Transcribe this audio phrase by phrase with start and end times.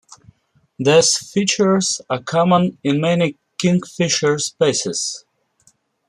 [0.79, 5.25] These features are common in many kingfisher species.